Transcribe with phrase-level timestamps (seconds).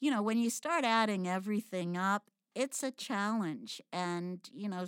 [0.00, 3.80] you know, when you start adding everything up, it's a challenge.
[3.92, 4.86] And, you know,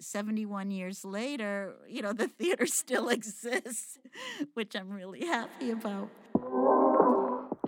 [0.00, 3.98] 71 years later, you know, the theater still exists,
[4.54, 6.10] which I'm really happy about.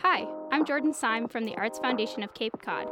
[0.00, 2.88] Hi, I'm Jordan Syme from the Arts Foundation of Cape Cod.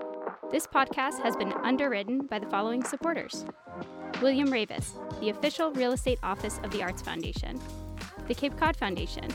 [0.51, 3.45] This podcast has been underwritten by the following supporters
[4.21, 7.61] William Raveis, the official real estate office of the Arts Foundation,
[8.29, 9.29] the Cape Cod Foundation,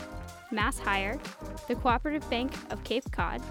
[0.50, 1.20] Mass Hire,
[1.66, 3.42] the Cooperative Bank of Cape Cod,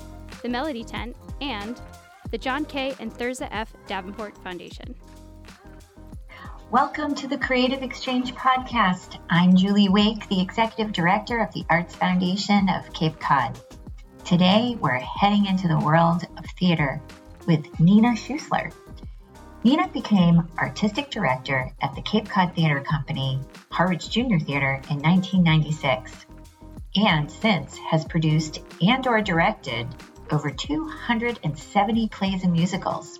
[0.41, 1.81] the Melody Tent, and
[2.29, 2.93] the John K.
[2.99, 3.73] and Thurza F.
[3.87, 4.95] Davenport Foundation.
[6.69, 9.19] Welcome to the Creative Exchange Podcast.
[9.29, 13.59] I'm Julie Wake, the Executive Director of the Arts Foundation of Cape Cod.
[14.25, 17.01] Today, we're heading into the world of theater
[17.47, 18.71] with Nina Schuessler.
[19.63, 23.39] Nina became Artistic Director at the Cape Cod Theater Company,
[23.71, 26.25] Harwich Junior Theater in 1996,
[26.95, 29.87] and since has produced and or directed
[30.31, 33.19] over 270 plays and musicals.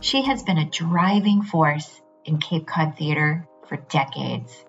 [0.00, 4.64] She has been a driving force in Cape Cod theater for decades.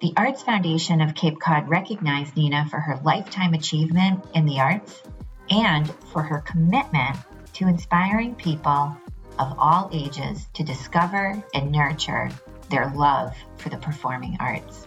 [0.00, 5.02] The Arts Foundation of Cape Cod recognized Nina for her lifetime achievement in the arts
[5.50, 7.16] and for her commitment
[7.54, 8.96] to inspiring people
[9.38, 12.30] of all ages to discover and nurture
[12.70, 14.86] their love for the performing arts.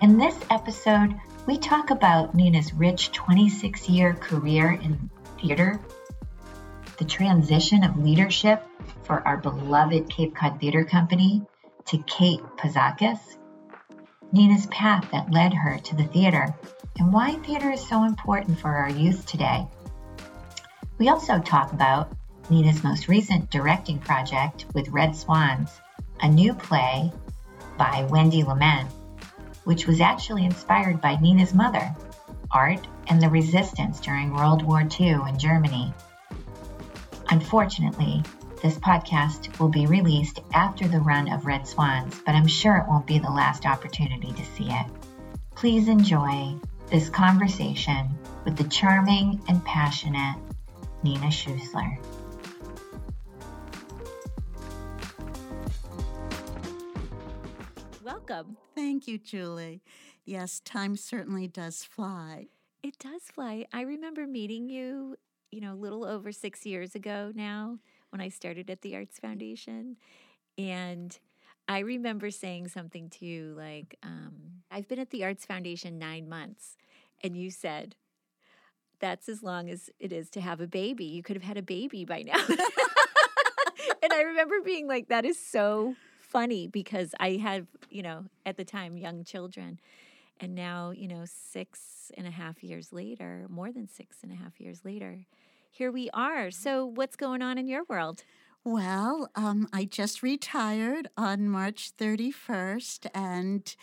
[0.00, 1.14] In this episode,
[1.48, 5.08] we talk about Nina's rich 26 year career in
[5.40, 5.80] theater,
[6.98, 8.62] the transition of leadership
[9.04, 11.40] for our beloved Cape Cod Theater Company
[11.86, 13.38] to Kate Pazakis,
[14.30, 16.54] Nina's path that led her to the theater,
[16.98, 19.66] and why theater is so important for our youth today.
[20.98, 22.12] We also talk about
[22.50, 25.70] Nina's most recent directing project with Red Swans,
[26.20, 27.10] a new play
[27.78, 28.90] by Wendy Lement
[29.68, 31.94] which was actually inspired by Nina's mother,
[32.50, 35.92] art, and the resistance during World War II in Germany.
[37.28, 38.22] Unfortunately,
[38.62, 42.88] this podcast will be released after the run of Red Swans, but I'm sure it
[42.88, 44.86] won't be the last opportunity to see it.
[45.54, 46.54] Please enjoy
[46.90, 48.08] this conversation
[48.46, 50.38] with the charming and passionate
[51.02, 51.98] Nina Schuessler.
[58.28, 58.56] Welcome.
[58.74, 59.82] Thank you, Julie.
[60.24, 62.46] Yes, time certainly does fly.
[62.82, 63.66] It does fly.
[63.72, 65.16] I remember meeting you,
[65.50, 67.78] you know, a little over six years ago now
[68.10, 69.96] when I started at the Arts Foundation.
[70.56, 71.18] And
[71.66, 74.34] I remember saying something to you like, um,
[74.70, 76.76] I've been at the Arts Foundation nine months.
[77.22, 77.96] And you said,
[79.00, 81.04] that's as long as it is to have a baby.
[81.04, 82.44] You could have had a baby by now.
[84.02, 85.94] and I remember being like, that is so
[86.28, 89.80] funny because I have, you know, at the time, young children.
[90.40, 94.36] And now, you know, six and a half years later, more than six and a
[94.36, 95.26] half years later,
[95.70, 96.50] here we are.
[96.50, 98.24] So, what's going on in your world?
[98.64, 103.74] Well, um, I just retired on March 31st, and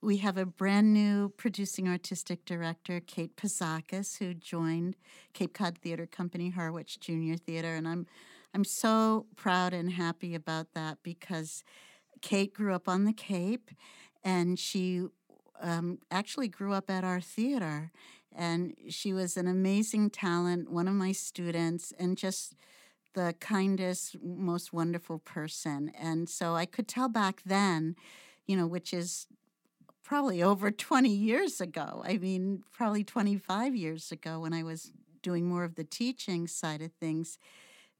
[0.00, 4.96] we have a brand new producing artistic director, Kate Pazakis, who joined
[5.32, 8.06] Cape Cod Theater Company, Harwich Junior Theater, and I'm
[8.54, 11.64] I'm so proud and happy about that because
[12.20, 13.70] Kate grew up on the Cape,
[14.24, 15.06] and she
[15.60, 17.90] um, actually grew up at our theater.
[18.34, 22.54] And she was an amazing talent, one of my students, and just
[23.14, 25.90] the kindest, most wonderful person.
[25.98, 27.96] And so I could tell back then,
[28.46, 29.26] you know, which is
[30.04, 32.02] probably over 20 years ago.
[32.04, 34.92] I mean, probably 25 years ago when I was
[35.22, 37.38] doing more of the teaching side of things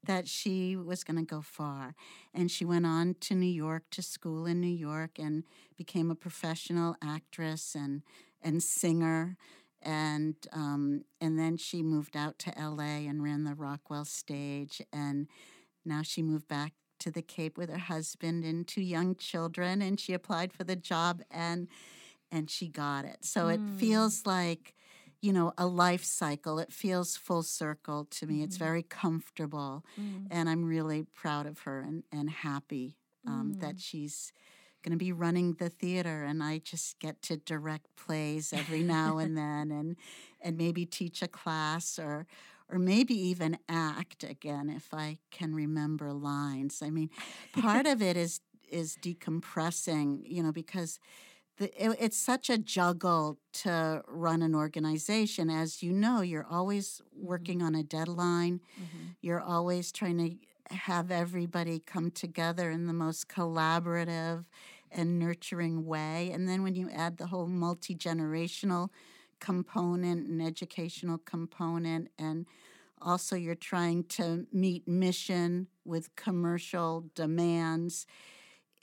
[0.03, 1.95] that she was going to go far.
[2.33, 5.43] And she went on to New York to school in New York and
[5.77, 8.03] became a professional actress and,
[8.41, 9.37] and singer.
[9.81, 14.81] And um, and then she moved out to LA and ran the Rockwell stage.
[14.91, 15.27] And
[15.85, 19.81] now she moved back to the Cape with her husband and two young children.
[19.81, 21.67] And she applied for the job and
[22.31, 23.19] and she got it.
[23.21, 23.53] So mm.
[23.55, 24.75] it feels like
[25.21, 26.59] you know, a life cycle.
[26.59, 28.35] It feels full circle to me.
[28.35, 28.43] Mm-hmm.
[28.43, 29.83] It's very comfortable.
[29.99, 30.27] Mm.
[30.31, 32.95] And I'm really proud of her and, and happy
[33.27, 33.61] um, mm.
[33.61, 34.31] that she's
[34.83, 39.17] going to be running the theater and I just get to direct plays every now
[39.17, 39.97] and then and
[40.41, 42.25] and maybe teach a class or
[42.71, 46.81] or maybe even act again if I can remember lines.
[46.83, 47.09] I mean,
[47.53, 50.99] part of it is is decompressing, you know, because
[51.59, 55.49] it's such a juggle to run an organization.
[55.49, 57.27] As you know, you're always mm-hmm.
[57.27, 58.61] working on a deadline.
[58.75, 59.05] Mm-hmm.
[59.21, 64.45] You're always trying to have everybody come together in the most collaborative
[64.91, 66.31] and nurturing way.
[66.33, 68.89] And then when you add the whole multi generational
[69.39, 72.45] component and educational component and
[73.01, 78.05] Also, you're trying to meet mission with commercial demands.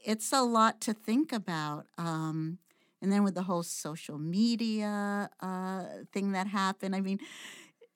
[0.05, 1.87] It's a lot to think about.
[1.99, 2.59] Um,
[3.03, 7.21] and then with the whole social media uh, thing that happened, I mean,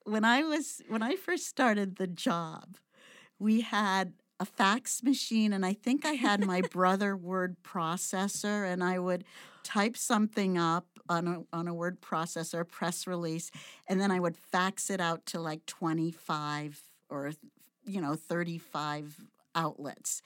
[0.05, 2.76] when I was when I first started the job,
[3.38, 8.82] we had a fax machine and I think I had my brother word processor and
[8.82, 9.25] I would
[9.62, 13.50] type something up on a on a word processor, press release,
[13.88, 17.32] and then I would fax it out to like 25 or
[17.85, 19.17] you know 35
[19.55, 20.23] outlets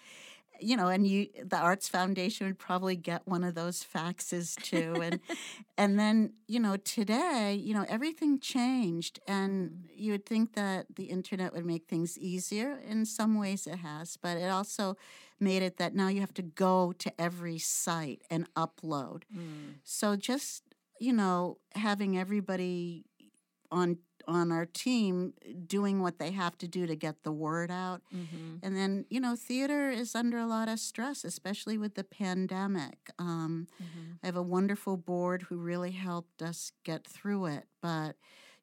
[0.60, 5.00] you know, and you the Arts Foundation would probably get one of those faxes too,
[5.02, 5.20] and
[5.78, 11.04] and then you know today, you know, everything changed, and you would think that the
[11.04, 12.80] internet would make things easier.
[12.86, 14.96] In some ways, it has, but it also
[15.40, 19.22] made it that now you have to go to every site and upload.
[19.34, 19.74] Mm.
[19.82, 20.62] So just
[21.00, 23.04] you know, having everybody
[23.70, 25.34] on on our team
[25.66, 28.02] doing what they have to do to get the word out.
[28.14, 28.56] Mm-hmm.
[28.62, 33.10] And then, you know, theater is under a lot of stress, especially with the pandemic.
[33.18, 34.12] Um, mm-hmm.
[34.22, 37.64] I have a wonderful board who really helped us get through it.
[37.80, 38.16] But,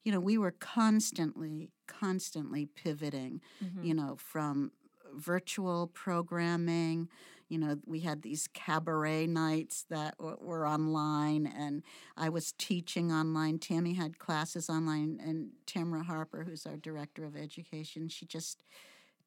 [0.03, 3.83] you know, we were constantly, constantly pivoting, mm-hmm.
[3.83, 4.71] you know, from
[5.13, 7.09] virtual programming
[7.51, 11.83] you know, we had these cabaret nights that w- were online, and
[12.17, 13.59] I was teaching online.
[13.59, 18.63] Tammy had classes online, and Tamara Harper, who's our director of education, she just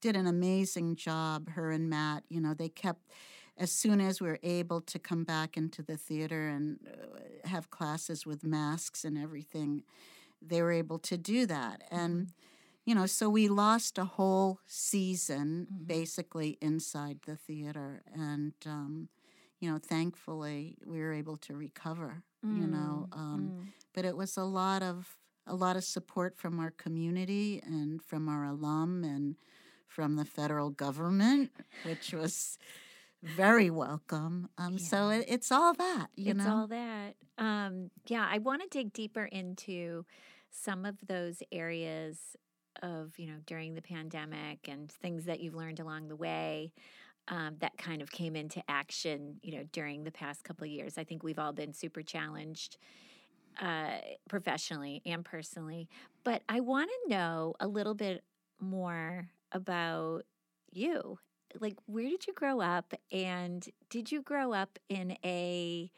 [0.00, 1.50] did an amazing job.
[1.50, 3.10] Her and Matt, you know, they kept
[3.56, 7.70] as soon as we were able to come back into the theater and uh, have
[7.70, 9.84] classes with masks and everything,
[10.42, 11.82] they were able to do that.
[11.90, 12.30] And mm-hmm
[12.84, 15.84] you know, so we lost a whole season mm-hmm.
[15.84, 18.02] basically inside the theater.
[18.14, 19.08] And, um,
[19.60, 22.60] you know, thankfully we were able to recover, mm.
[22.60, 23.08] you know.
[23.10, 23.66] Mm, um, mm.
[23.94, 25.16] But it was a lot of
[25.46, 29.36] a lot of support from our community and from our alum and
[29.86, 31.50] from the federal government,
[31.84, 32.58] which was
[33.22, 34.48] very welcome.
[34.56, 34.78] Um, yeah.
[34.86, 36.50] So it, it's all that, you it's know.
[36.50, 37.14] all that.
[37.36, 40.06] Um, yeah, I want to dig deeper into
[40.50, 42.36] some of those areas
[42.82, 46.72] of you know during the pandemic and things that you've learned along the way
[47.28, 50.98] um, that kind of came into action you know during the past couple of years.
[50.98, 52.76] I think we've all been super challenged
[53.60, 53.98] uh,
[54.28, 55.88] professionally and personally.
[56.24, 58.24] But i want to know a little bit
[58.60, 60.24] more about
[60.72, 61.18] you.
[61.60, 62.94] Like where did you grow up?
[63.12, 65.90] And did you grow up in a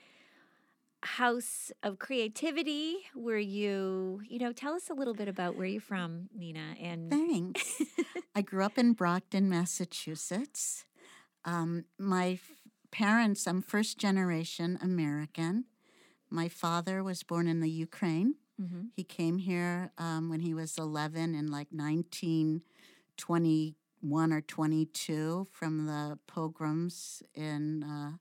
[1.06, 5.80] house of creativity where you you know tell us a little bit about where you're
[5.80, 7.80] from nina and thanks.
[8.34, 10.84] I grew up in brockton massachusetts.
[11.44, 12.40] Um, my f-
[12.90, 15.64] parents i'm first generation american.
[16.28, 18.34] My father was born in the ukraine.
[18.60, 18.86] Mm-hmm.
[18.96, 26.18] he came here um, when he was 11 in like 1921 or 22 from the
[26.26, 28.12] pogroms in uh,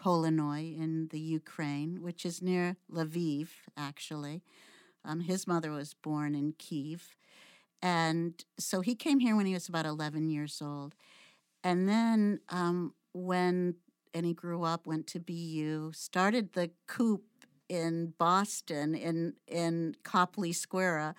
[0.00, 4.42] Polonnoy in the Ukraine, which is near Lviv, actually.
[5.04, 7.16] Um, his mother was born in Kiev.
[7.82, 10.94] And so he came here when he was about 11 years old.
[11.64, 13.76] And then um, when,
[14.14, 17.24] and he grew up, went to BU, started the coop
[17.68, 21.14] in Boston in, in Copley Square,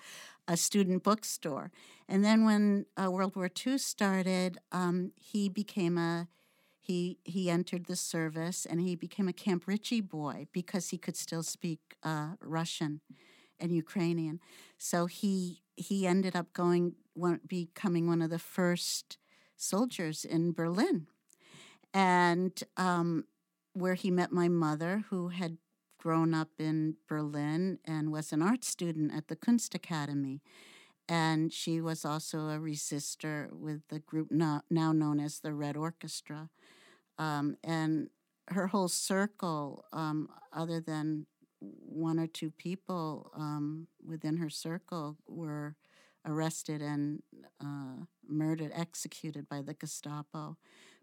[0.47, 1.71] a student bookstore.
[2.09, 6.27] And then when uh, World War II started, um, he became a
[6.91, 11.15] he he entered the service and he became a Camp Ritchie boy because he could
[11.15, 12.99] still speak uh, Russian
[13.59, 14.39] and Ukrainian.
[14.77, 19.17] So he he ended up going one, becoming one of the first
[19.55, 21.07] soldiers in Berlin,
[21.93, 23.25] and um,
[23.73, 25.57] where he met my mother, who had
[25.97, 30.41] grown up in Berlin and was an art student at the Kunstakademie.
[31.07, 35.75] And she was also a resistor with the group now, now known as the Red
[35.77, 36.49] Orchestra.
[37.21, 38.09] Um, and
[38.47, 41.27] her whole circle, um, other than
[41.59, 45.75] one or two people um, within her circle, were
[46.25, 47.21] arrested and
[47.63, 50.57] uh, murdered, executed by the Gestapo.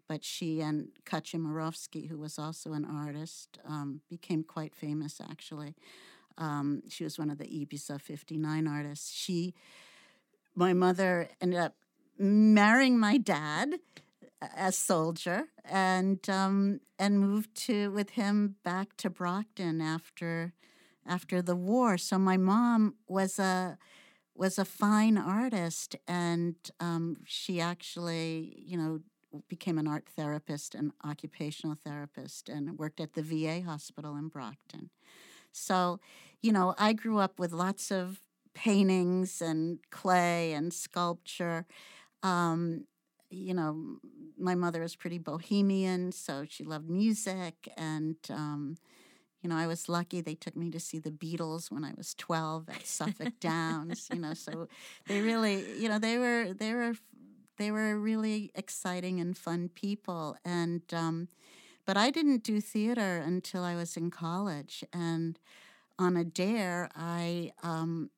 [0.09, 5.75] But she and Katja Meirowsky, who was also an artist, um, became quite famous actually.
[6.37, 9.09] Um, she was one of the Ibiza 59 artists.
[9.13, 9.53] She,
[10.53, 11.75] my mother ended up
[12.17, 13.75] marrying my dad
[14.41, 20.53] as a soldier and um, and moved to with him back to Brockton after
[21.05, 21.97] after the war.
[21.97, 23.77] So my mom was a
[24.35, 29.01] was a fine artist, and um, she actually, you know,
[29.49, 34.89] became an art therapist and occupational therapist, and worked at the VA hospital in Brockton.
[35.51, 35.99] So,
[36.41, 38.21] you know, I grew up with lots of
[38.53, 41.65] paintings and clay and sculpture.
[42.23, 42.85] Um,
[43.29, 43.97] you know,
[44.37, 47.71] my mother was pretty bohemian, so she loved music.
[47.77, 48.77] And, um,
[49.41, 52.13] you know, I was lucky they took me to see the Beatles when I was
[52.15, 54.67] 12 at Suffolk Downs, you know, so
[55.07, 56.93] they really, you know, they were, they were,
[57.57, 60.35] they were really exciting and fun people.
[60.43, 61.27] And, um,
[61.85, 64.83] but I didn't do theater until I was in college.
[64.93, 65.39] And
[65.97, 68.09] on a dare, I um,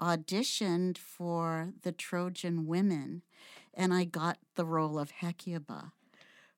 [0.00, 3.22] auditioned for the Trojan Women
[3.76, 5.92] and I got the role of Hecuba,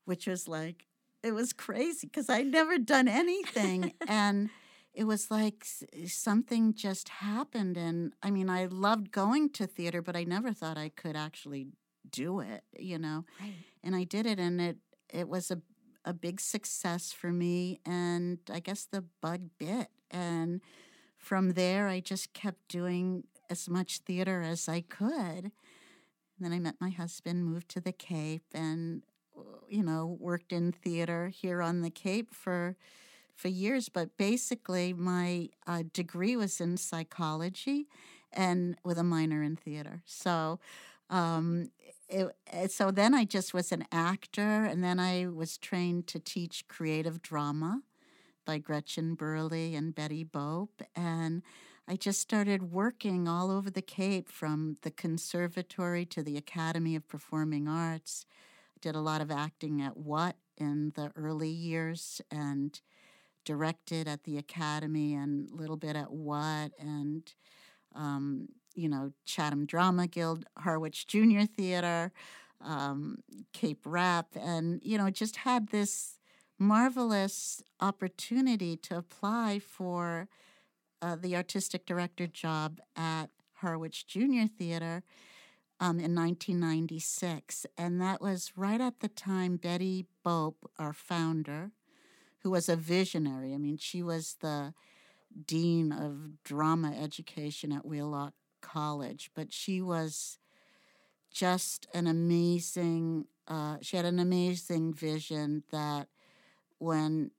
[0.04, 0.86] which was like,
[1.22, 3.92] it was crazy because I'd never done anything.
[4.08, 4.50] and
[4.94, 5.66] it was like
[6.06, 7.76] something just happened.
[7.76, 11.68] And I mean, I loved going to theater, but I never thought I could actually
[12.10, 13.24] do it, you know?
[13.40, 13.54] Right.
[13.82, 14.76] And I did it, and it,
[15.12, 15.60] it was a,
[16.04, 17.80] a big success for me.
[17.84, 19.88] And I guess the bug bit.
[20.10, 20.60] And
[21.16, 25.52] from there, I just kept doing as much theater as I could.
[26.40, 29.02] Then I met my husband, moved to the Cape, and
[29.36, 32.76] uh, you know worked in theater here on the Cape for
[33.34, 33.88] for years.
[33.88, 37.88] But basically, my uh, degree was in psychology,
[38.32, 40.02] and with a minor in theater.
[40.04, 40.60] So.
[41.10, 41.70] Um,
[42.10, 46.66] it, so then I just was an actor, and then I was trained to teach
[46.68, 47.82] creative drama
[48.44, 51.42] by Gretchen Burley and Betty Bobp, and
[51.90, 57.08] I just started working all over the Cape from the conservatory to the Academy of
[57.08, 58.26] Performing Arts.
[58.76, 62.78] I did a lot of acting at WHAT in the early years and
[63.46, 67.32] directed at the Academy and a little bit at WHAT and,
[67.94, 72.12] um, you know, Chatham Drama Guild, Harwich Junior Theater,
[72.60, 73.20] um,
[73.54, 76.18] Cape Rep, and, you know, just had this
[76.58, 80.28] marvelous opportunity to apply for
[81.00, 85.02] uh, the artistic director job at Harwich Junior Theater
[85.80, 87.66] um, in 1996.
[87.76, 91.72] And that was right at the time Betty Bobp, our founder,
[92.40, 93.54] who was a visionary.
[93.54, 94.74] I mean, she was the
[95.46, 100.38] dean of drama education at Wheelock College, but she was
[101.32, 106.08] just an amazing, uh, she had an amazing vision that
[106.78, 107.30] when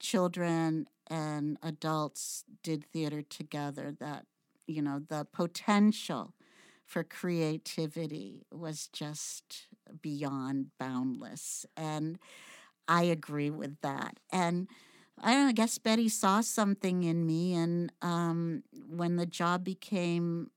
[0.00, 4.26] children and adults did theater together that
[4.66, 6.34] you know the potential
[6.84, 9.66] for creativity was just
[10.02, 12.18] beyond boundless and
[12.88, 14.68] i agree with that and
[15.22, 19.64] i don't know, I guess betty saw something in me and um, when the job
[19.64, 20.50] became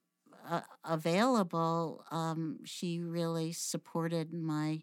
[0.50, 4.82] uh, available um, she really supported my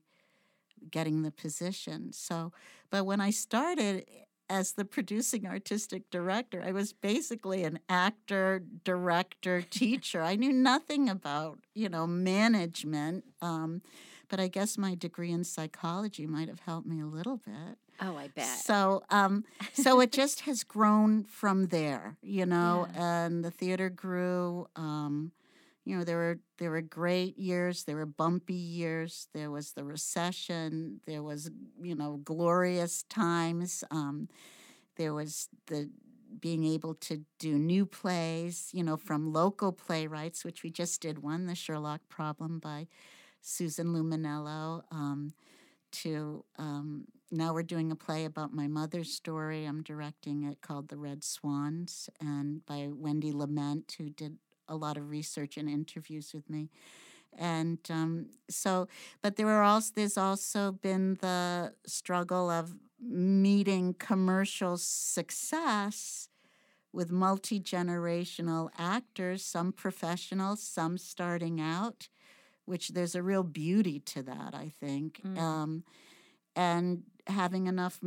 [0.91, 2.53] getting the position so
[2.91, 4.05] but when i started
[4.49, 6.63] as the producing artistic director.
[6.65, 10.23] I was basically an actor, director, teacher.
[10.23, 13.25] I knew nothing about, you know, management.
[13.41, 13.83] Um,
[14.29, 17.79] but I guess my degree in psychology might have helped me a little bit.
[18.01, 18.47] Oh, I bet.
[18.47, 23.25] So, um, so it just has grown from there, you know, yeah.
[23.25, 24.67] and the theater grew.
[24.77, 25.33] Um,
[25.87, 29.85] you know there were there were great years there were bumpy years there was the
[29.85, 31.51] recession there was
[31.81, 34.29] you know glorious times um,
[34.97, 35.89] there was the
[36.41, 41.23] being able to do new plays you know from local playwrights which we just did
[41.23, 42.87] one the sherlock problem by
[43.41, 45.31] susan luminello um,
[45.93, 49.65] to um, now we're doing a play about my mother's story.
[49.65, 54.37] I'm directing it called the red swans and by wendy lement who did
[54.69, 56.71] a lot of research and interviews with me.
[57.39, 58.89] And um, so,
[59.23, 66.29] but there are also there's also been the struggle of meeting commercial success
[66.93, 72.09] with multi generational actors, some professionals, some starting out,
[72.65, 75.21] which there's a real beauty to that, I think.
[75.23, 75.39] Mm.
[75.39, 75.85] Um,
[76.55, 78.01] and having enough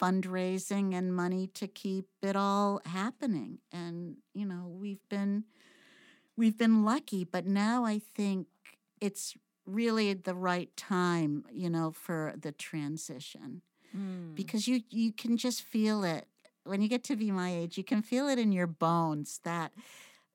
[0.00, 3.58] fundraising and money to keep it all happening.
[3.70, 5.44] And, you know, we've been
[6.36, 8.46] we've been lucky, but now I think
[9.00, 9.34] it's
[9.66, 13.62] really the right time, you know, for the transition.
[13.96, 14.34] Mm.
[14.34, 16.26] Because you you can just feel it.
[16.64, 19.72] When you get to be my age, you can feel it in your bones that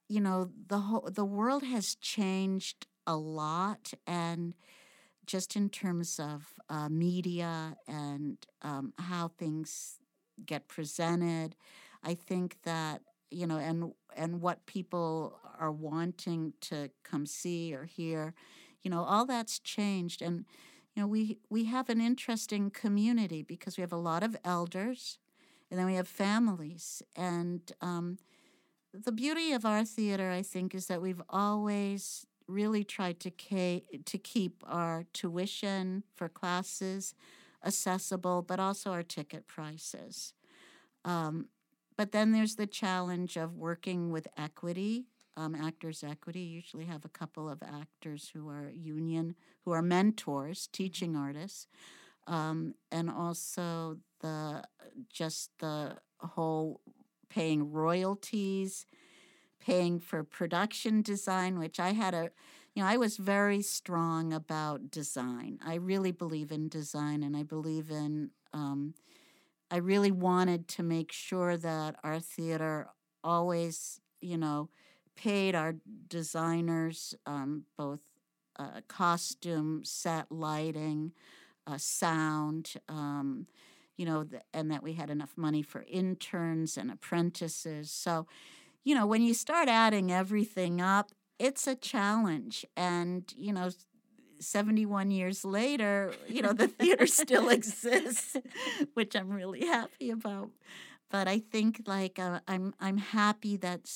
[0.09, 4.53] you know, the whole the world has changed a lot and
[5.25, 9.99] just in terms of uh, media and um, how things
[10.45, 11.55] get presented,
[12.03, 17.85] I think that you know, and and what people are wanting to come see or
[17.85, 18.33] hear,
[18.81, 20.21] you know, all that's changed.
[20.21, 20.45] And
[20.95, 25.19] you know, we we have an interesting community because we have a lot of elders,
[25.69, 28.17] and then we have families, and um,
[28.93, 33.83] the beauty of our theater, I think, is that we've always really tried to ca-
[34.05, 37.13] to keep our tuition for classes
[37.65, 40.33] accessible, but also our ticket prices.
[41.05, 41.47] Um,
[41.97, 45.05] but then there's the challenge of working with equity.
[45.35, 49.35] Um, actors equity usually have a couple of actors who are union,
[49.65, 51.67] who are mentors, teaching artists,
[52.27, 54.63] um, and also the
[55.09, 56.81] just the whole
[57.29, 58.85] paying royalties,
[59.59, 62.31] paying for production design, which I had a,
[62.75, 65.59] you know, I was very strong about design.
[65.65, 68.31] I really believe in design, and I believe in.
[68.53, 68.93] Um,
[69.69, 72.87] I really wanted to make sure that our theater
[73.23, 74.69] always, you know,
[75.15, 75.75] paid our
[76.07, 77.99] designers um, both
[78.57, 81.11] uh, costume, set, lighting,
[81.67, 83.47] uh, sound, um,
[83.97, 87.91] you know, th- and that we had enough money for interns and apprentices.
[87.91, 88.27] So,
[88.83, 92.65] you know, when you start adding everything up, it's a challenge.
[92.77, 93.69] And, you know,
[94.39, 98.35] 71 years later, you know, the theater still exists,
[98.93, 100.49] which I'm really happy about.
[101.09, 103.89] But I think like uh, I'm I'm happy that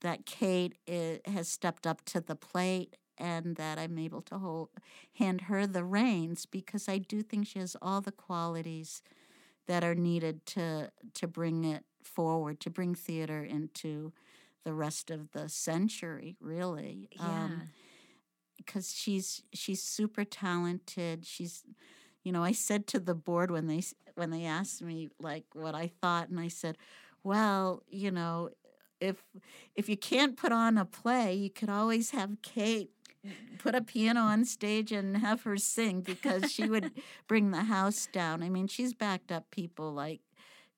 [0.00, 4.70] that Kate is, has stepped up to the plate and that I'm able to hold
[5.18, 9.02] hand her the reins because I do think she has all the qualities
[9.66, 14.12] that are needed to to bring it forward, to bring theater into
[14.64, 17.08] the rest of the century, really.
[17.12, 17.44] Yeah.
[17.44, 17.62] Um,
[18.64, 21.26] because she's she's super talented.
[21.26, 21.64] She's,
[22.22, 23.82] you know, I said to the board when they
[24.14, 26.78] when they asked me like what I thought, and I said,
[27.22, 28.50] well, you know,
[29.00, 29.22] if
[29.74, 32.90] if you can't put on a play, you could always have Kate
[33.58, 36.90] put a piano on stage and have her sing because she would
[37.28, 38.42] bring the house down.
[38.42, 40.20] I mean, she's backed up people like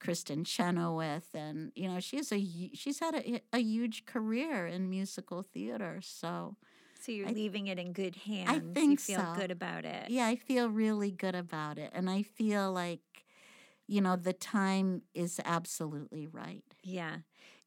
[0.01, 2.41] Kristin Chenoweth, and you know, she's a
[2.75, 6.01] she's had a, a huge career in musical theater.
[6.03, 6.57] So,
[7.07, 8.51] so you're I, leaving it in good hands.
[8.51, 9.41] I think you feel so.
[9.41, 10.11] good about it.
[10.11, 13.25] Yeah, I feel really good about it, and I feel like,
[13.87, 16.65] you know, the time is absolutely right.
[16.83, 17.19] Yeah.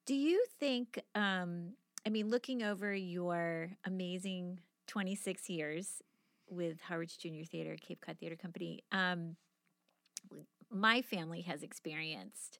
[0.06, 1.02] Do you think?
[1.16, 1.74] Um,
[2.06, 6.02] I mean, looking over your amazing 26 years
[6.50, 8.84] with Harwich Junior Theater, Cape Cod Theater Company.
[8.92, 9.36] Um,
[10.72, 12.60] my family has experienced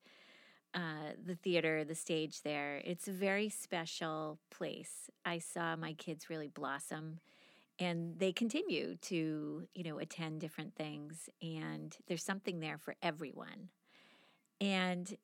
[0.74, 2.82] uh, the theater, the stage there.
[2.86, 5.10] It's a very special place.
[5.26, 7.20] I saw my kids really blossom
[7.80, 13.70] and they continue to, you know, attend different things and there's something there for everyone.
[14.62, 15.16] And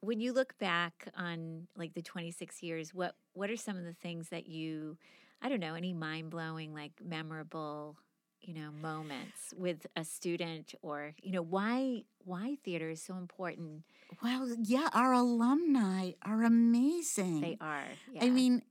[0.00, 3.94] when you look back on like the 26 years, what what are some of the
[3.94, 4.98] things that you
[5.42, 7.96] I don't know, any mind-blowing like memorable
[8.42, 13.82] you know moments with a student or you know why why theater is so important.
[14.22, 17.40] Well yeah our alumni are amazing.
[17.40, 18.24] They are yeah.
[18.24, 18.62] i mean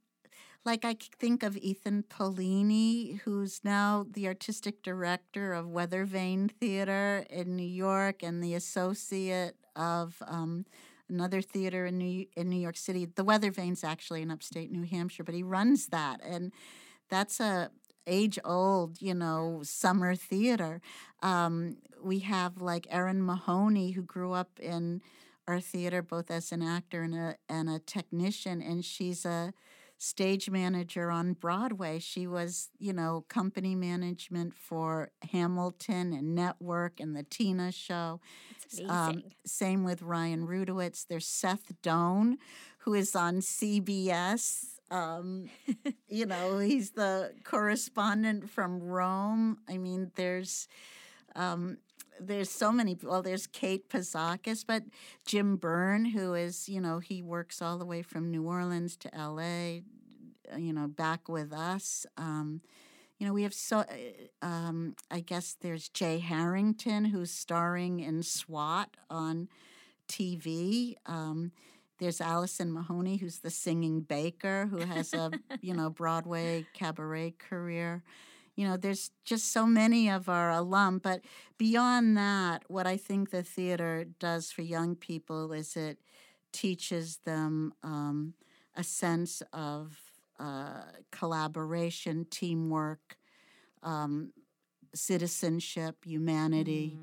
[0.66, 7.26] like i think of ethan paulini who's now the artistic director of weather vane theater
[7.30, 10.66] in new york and the associate of um,
[11.08, 13.06] another theater in new, in new york city.
[13.06, 16.52] The weathervane's actually in upstate new hampshire but he runs that and
[17.10, 17.72] that's a
[18.10, 20.82] age old, you know, summer theater.
[21.22, 25.02] Um, we have like Erin Mahoney, who grew up in
[25.48, 29.54] our theater both as an actor and a, and a technician, and she's a
[29.98, 32.00] stage manager on Broadway.
[32.00, 38.22] She was, you know, company management for Hamilton and Network and the Tina Show.
[38.88, 41.06] Um, same with Ryan Rudowitz.
[41.08, 42.38] There's Seth Doane,
[42.80, 45.50] who is on CBS um,
[46.08, 49.60] you know, he's the correspondent from Rome.
[49.68, 50.68] I mean, there's
[51.36, 51.78] um,
[52.20, 52.98] there's so many.
[53.02, 54.84] Well, there's Kate Pazakis, but
[55.26, 59.16] Jim Byrne, who is you know he works all the way from New Orleans to
[59.16, 59.84] L.A.
[60.58, 62.06] You know, back with us.
[62.18, 62.62] Um,
[63.20, 63.80] you know, we have so.
[63.80, 63.86] Uh,
[64.42, 69.50] um, I guess there's Jay Harrington, who's starring in SWAT on
[70.08, 70.96] TV.
[71.06, 71.52] Um,
[72.00, 75.32] there's Allison Mahoney, who's the singing baker, who has a
[75.62, 78.04] you know Broadway cabaret career.
[78.56, 81.00] You know, there's just so many of our alum.
[81.00, 81.22] But
[81.58, 86.00] beyond that, what I think the theater does for young people is it
[86.52, 88.34] teaches them um,
[88.76, 89.98] a sense of
[90.40, 90.82] uh,
[91.12, 93.18] collaboration, teamwork,
[93.82, 94.34] um,
[94.94, 96.98] citizenship, humanity,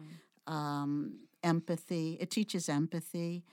[0.48, 0.52] mm.
[0.52, 2.18] um, empathy.
[2.20, 3.44] It teaches empathy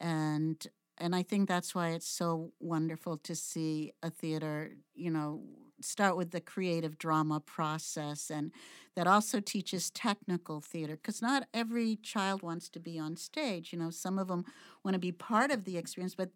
[0.00, 0.66] and
[1.00, 5.42] and I think that's why it's so wonderful to see a theater, you know,
[5.80, 8.52] start with the creative drama process and
[8.96, 13.72] that also teaches technical theater because not every child wants to be on stage.
[13.72, 14.44] You know, some of them
[14.84, 16.30] want to be part of the experience, but,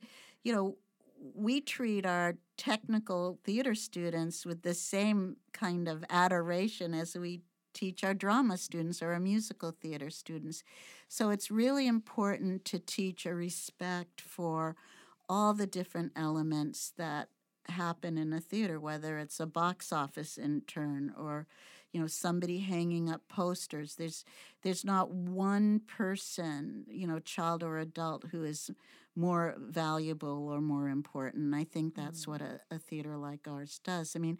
[0.44, 0.76] you know,
[1.34, 7.40] we treat our technical theater students with the same kind of adoration as we
[7.74, 10.62] teach our drama students or our musical theater students.
[11.08, 14.76] So it's really important to teach a respect for
[15.28, 17.28] all the different elements that
[17.68, 21.46] happen in a theater, whether it's a box office intern or
[21.94, 24.24] you know somebody hanging up posters there's
[24.62, 28.70] there's not one person you know child or adult who is
[29.14, 32.28] more valuable or more important i think that's mm.
[32.28, 34.36] what a, a theater like ours does i mean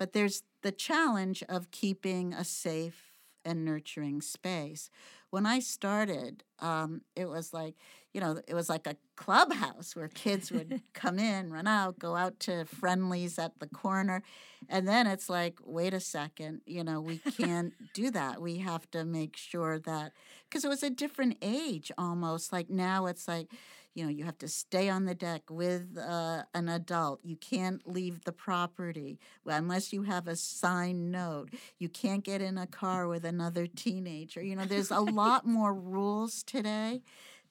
[0.00, 3.12] but there's the challenge of keeping a safe
[3.44, 4.90] and nurturing space
[5.30, 7.74] when I started, um, it was like,
[8.12, 12.16] you know, it was like a clubhouse where kids would come in, run out, go
[12.16, 14.22] out to Friendly's at the corner.
[14.68, 18.42] And then it's like, wait a second, you know, we can't do that.
[18.42, 20.12] We have to make sure that,
[20.48, 22.52] because it was a different age almost.
[22.52, 23.46] Like now it's like,
[23.94, 27.20] you know you have to stay on the deck with uh, an adult.
[27.24, 31.50] You can't leave the property unless you have a signed note.
[31.78, 34.42] You can't get in a car with another teenager.
[34.42, 37.02] You know there's a lot more rules today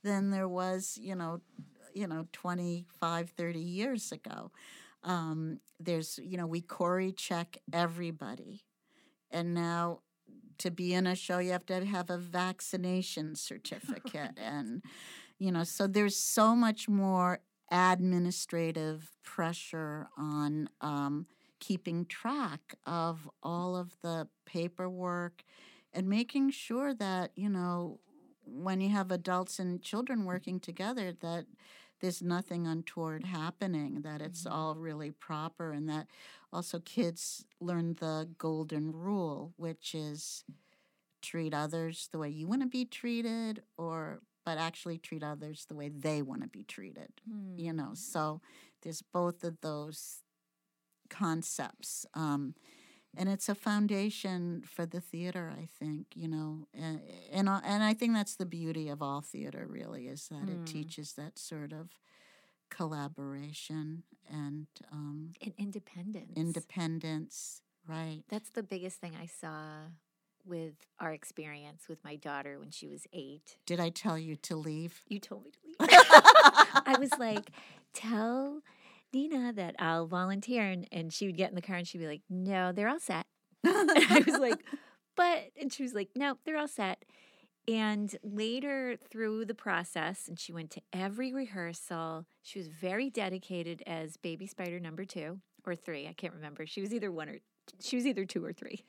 [0.03, 1.41] than there was you know
[1.93, 4.51] you know 25 30 years ago.
[5.03, 8.63] Um, there's you know we CORI check everybody.
[9.31, 9.99] And now
[10.59, 14.37] to be in a show you have to have a vaccination certificate.
[14.37, 14.83] And
[15.39, 17.39] you know so there's so much more
[17.71, 21.25] administrative pressure on um,
[21.59, 25.43] keeping track of all of the paperwork
[25.93, 27.99] and making sure that you know
[28.45, 31.45] when you have adults and children working together that
[32.01, 34.53] there's nothing untoward happening that it's mm-hmm.
[34.53, 36.07] all really proper and that
[36.51, 40.43] also kids learn the golden rule which is
[41.21, 45.75] treat others the way you want to be treated or but actually treat others the
[45.75, 47.09] way they want to be treated.
[47.29, 47.59] Mm.
[47.59, 48.41] You know, so
[48.81, 50.21] there's both of those
[51.09, 52.05] concepts.
[52.13, 52.55] Um,
[53.17, 57.93] and it's a foundation for the theater, I think, you know, and, and, and I
[57.93, 60.49] think that's the beauty of all theater, really, is that mm.
[60.49, 60.63] it hmm.
[60.65, 61.89] teaches that sort of
[62.69, 66.33] collaboration and um, independence.
[66.35, 68.21] Independence, right.
[68.29, 69.87] That's the biggest thing I saw
[70.49, 73.57] with our experience with my daughter when she was eight.
[73.65, 75.01] Did I tell you to leave?
[75.07, 75.89] You told me to leave.
[76.85, 77.51] I was like,
[77.93, 78.61] tell
[79.13, 80.63] Nina that I'll volunteer.
[80.63, 82.99] And, and she would get in the car and she'd be like, no, they're all
[82.99, 83.27] set.
[83.63, 84.65] and I was like,
[85.15, 87.05] but, and she was like, no, they're all set.
[87.67, 93.83] And later through the process, and she went to every rehearsal, she was very dedicated
[93.85, 96.07] as baby spider number two or three.
[96.07, 96.65] I can't remember.
[96.65, 97.37] She was either one or
[97.79, 98.83] she was either two or three.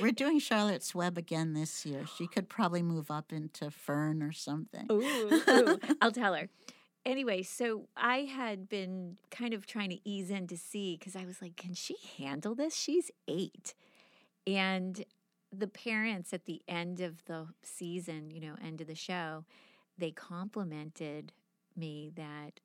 [0.00, 2.04] We're doing Charlotte's Web again this year.
[2.16, 4.86] She could probably move up into Fern or something.
[4.90, 5.78] Ooh, ooh.
[6.00, 6.48] I'll tell her.
[7.06, 11.24] Anyway, so I had been kind of trying to ease in to see because I
[11.24, 12.74] was like, can she handle this?
[12.74, 13.74] She's eight.
[14.46, 15.04] And
[15.52, 19.44] the parents at the end of the season, you know, end of the show,
[19.98, 21.32] they complimented
[21.76, 22.60] me that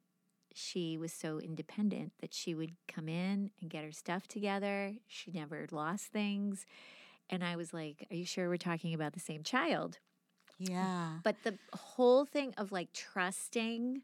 [0.54, 4.94] she was so independent that she would come in and get her stuff together.
[5.08, 6.65] She never lost things.
[7.30, 10.00] And I was like, Are you sure we're talking about the same child?
[10.58, 11.20] Yeah.
[11.24, 14.02] But the whole thing of like trusting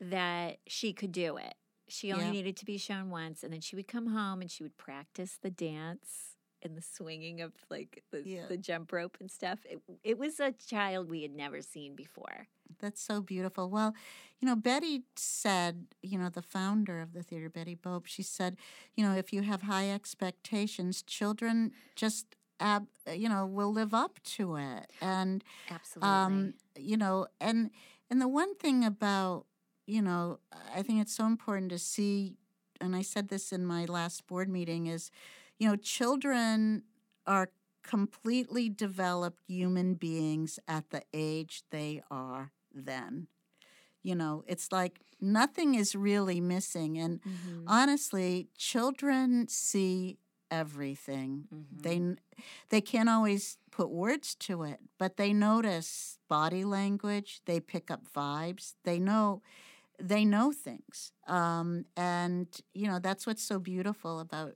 [0.00, 1.54] that she could do it.
[1.88, 2.34] She only yep.
[2.34, 5.38] needed to be shown once, and then she would come home and she would practice
[5.40, 6.33] the dance
[6.64, 8.46] and the swinging of like the, yeah.
[8.48, 9.60] the jump rope and stuff.
[9.68, 12.48] It, it was a child we had never seen before.
[12.80, 13.70] That's so beautiful.
[13.70, 13.94] Well,
[14.40, 18.56] you know, Betty said, you know, the founder of the theater, Betty Bobp, she said,
[18.94, 24.18] you know, if you have high expectations, children just ab, you know will live up
[24.22, 27.70] to it and absolutely um, you know and
[28.10, 29.44] and the one thing about
[29.86, 30.38] you know
[30.74, 32.34] i think it's so important to see
[32.80, 35.10] and i said this in my last board meeting is
[35.58, 36.82] you know children
[37.26, 37.48] are
[37.82, 43.28] completely developed human beings at the age they are then.
[44.02, 46.98] You know, it's like nothing is really missing.
[46.98, 47.64] And mm-hmm.
[47.66, 50.18] honestly, children see
[50.50, 51.44] everything.
[51.54, 51.82] Mm-hmm.
[51.82, 52.16] They
[52.70, 57.40] they can't always put words to it, but they notice body language.
[57.46, 58.74] They pick up vibes.
[58.84, 59.42] They know
[59.98, 64.54] they know things, um, and you know that's what's so beautiful about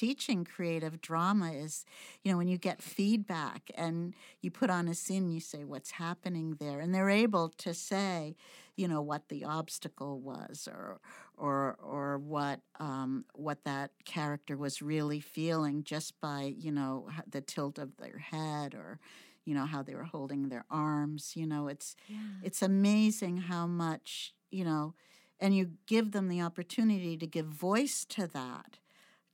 [0.00, 1.84] teaching creative drama is,
[2.24, 5.90] you know, when you get feedback and you put on a scene, you say what's
[5.90, 8.34] happening there, and they're able to say,
[8.76, 11.00] you know, what the obstacle was, or
[11.36, 17.42] or or what um, what that character was really feeling just by you know the
[17.42, 18.98] tilt of their head or
[19.44, 21.32] you know how they were holding their arms.
[21.36, 22.16] You know, it's yeah.
[22.42, 24.94] it's amazing how much you know
[25.40, 28.78] and you give them the opportunity to give voice to that,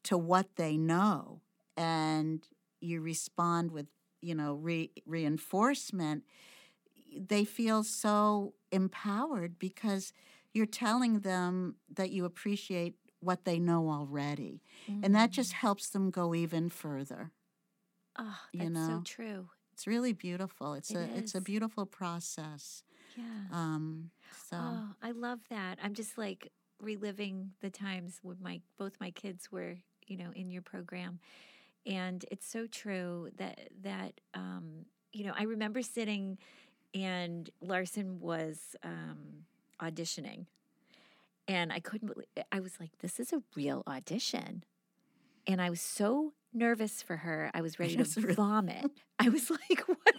[0.06, 1.42] to what they know,
[1.76, 2.46] and
[2.80, 3.86] you respond with,
[4.22, 6.24] you know, re- reinforcement,
[7.16, 10.12] they feel so empowered because
[10.52, 14.62] you're telling them that you appreciate what they know already.
[15.02, 15.54] And that just Mm.
[15.54, 17.32] helps them go even further.
[18.16, 19.50] Oh, you that's so true.
[19.72, 20.74] It's really beautiful.
[20.74, 22.82] It's It a it's a beautiful process.
[23.14, 23.48] Yeah.
[23.50, 25.78] Um so Oh, I love that.
[25.82, 30.50] I'm just like reliving the times when my both my kids were, you know, in
[30.50, 31.20] your program.
[31.84, 36.38] And it's so true that that um, you know, I remember sitting
[36.94, 39.44] and Larson was um
[39.80, 40.46] auditioning.
[41.48, 44.64] And I couldn't believe I was like, this is a real audition.
[45.46, 47.50] And I was so nervous for her.
[47.54, 48.90] I was ready to vomit.
[49.18, 50.14] I was like, what?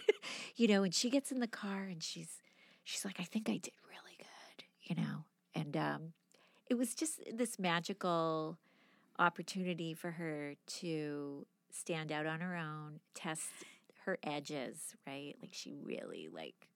[0.56, 2.42] You know, and she gets in the car and she's
[2.84, 5.24] she's like, I think I did really good, you know.
[5.54, 6.12] And um,
[6.70, 8.56] it was just this magical
[9.18, 13.48] opportunity for her to stand out on her own, test
[14.04, 15.34] her edges, right?
[15.40, 16.68] Like she really like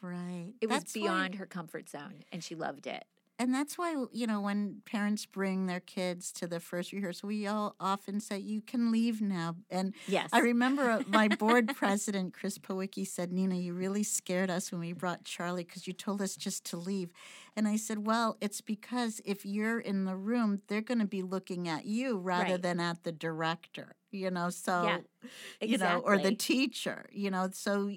[0.00, 0.52] right.
[0.60, 3.04] it was That's why- beyond her comfort zone and she loved it.
[3.42, 7.46] And that's why you know when parents bring their kids to the first rehearsal, we
[7.46, 9.56] all often say you can leave now.
[9.70, 10.28] And Yes.
[10.32, 14.92] I remember my board president, Chris Powicki, said, Nina, you really scared us when we
[14.92, 17.10] brought Charlie because you told us just to leave.
[17.56, 21.22] And I said, Well, it's because if you're in the room, they're going to be
[21.22, 22.62] looking at you rather Right.
[22.62, 24.50] than at the director, you know?
[24.50, 24.98] So, Yeah,
[25.60, 27.48] you know, or the teacher, you know?
[27.52, 27.90] So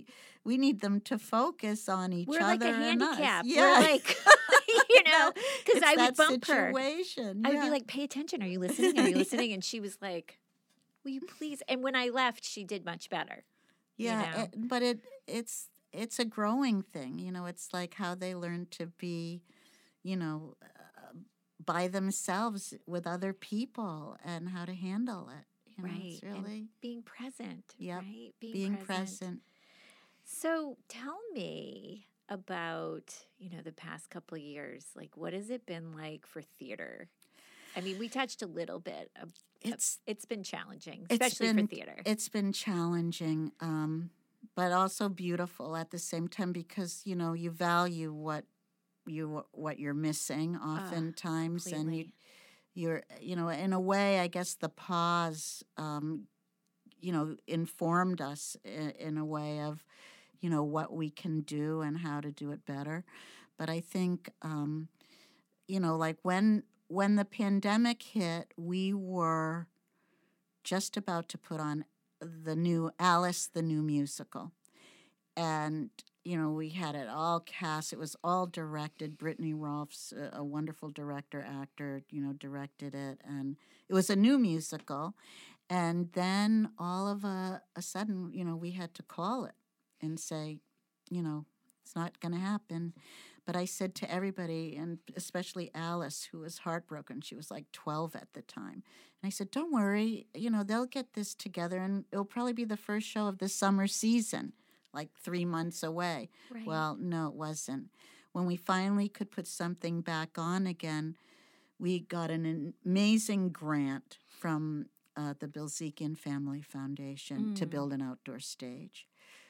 [0.44, 2.48] we need them to focus on each We're other.
[2.50, 3.18] like a and us.
[3.18, 3.46] handicap.
[3.48, 3.80] Yeah.
[3.82, 4.18] Like,
[4.90, 5.32] you know,
[5.66, 6.68] because I would bump her.
[6.74, 7.42] situation.
[7.46, 8.42] I would be like, pay attention.
[8.44, 8.98] Are you listening?
[9.00, 9.18] Are you Yeah.
[9.18, 9.54] listening?
[9.54, 10.40] And she was like,
[11.04, 11.62] will you please?
[11.68, 13.44] And when I left, she did much better.
[13.98, 14.42] you Yeah, know?
[14.44, 17.20] it- but it it's it's a growing thing.
[17.20, 19.42] You know, it's like how they learn to be,
[20.04, 21.14] you know, uh,
[21.66, 25.46] by themselves with other people and how to handle it.
[25.78, 26.04] You know, right.
[26.14, 27.74] it's and really being present.
[27.78, 28.32] Yep, Right.
[28.40, 29.42] being present.
[30.24, 34.86] So tell me about, you know, the past couple of years.
[34.96, 37.10] Like, what has it been like for theater?
[37.76, 39.12] I mean, we touched a little bit.
[39.22, 39.30] Of,
[39.62, 41.98] It's it's been challenging, especially been- for theater.
[42.06, 44.12] it's been challenging, um,
[44.56, 48.46] but also beautiful at the same time because you know you value what
[49.06, 52.06] you what you're missing oftentimes, and you
[52.74, 56.28] you're you know in a way i guess the pause um,
[57.00, 59.84] you know informed us in, in a way of
[60.42, 63.04] you know what we can do and how to do it better.
[63.58, 64.90] But i think um,
[65.68, 69.68] you know like when when the pandemic hit we were
[70.64, 71.86] just about to put on
[72.20, 74.52] the new alice the new musical.
[75.38, 75.90] And
[76.24, 77.94] you know we had it all cast.
[77.94, 79.18] It was all directed.
[79.18, 83.22] Brittany rolfs a, wonderful director actor you know directed it.
[83.28, 83.58] And
[83.90, 85.14] it was a new musical.
[85.70, 89.54] And then all of a, a sudden you know we had to call it
[90.02, 90.60] and say
[91.10, 91.46] you know
[91.84, 92.94] it's not going to happen
[93.46, 98.16] but i said to everybody and especially alice who was heartbroken she was like 12
[98.16, 98.84] at the time
[99.22, 102.66] and i said don't worry you know they'll get this together and it'll probably be
[102.66, 104.54] the first show of the summer season
[104.94, 106.66] like three months away right.
[106.66, 107.90] well, no, it wasn't.
[108.32, 111.18] When we finally could put something back on again,
[111.78, 114.86] we got an amazing grant from
[115.18, 117.70] uh, the Bilezikian Family Foundation to Mm.
[117.70, 119.06] build an outdoor stage.